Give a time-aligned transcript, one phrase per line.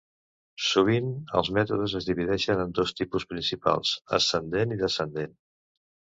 [0.67, 5.39] Sovint els mètodes es divideixen en dos tipus principals: "Ascendent" i "Descendent".